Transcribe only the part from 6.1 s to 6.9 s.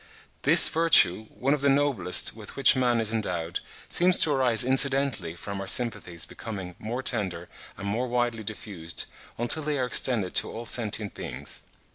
becoming